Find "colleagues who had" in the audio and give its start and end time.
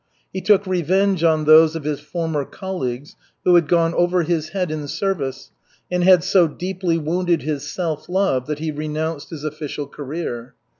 2.43-3.67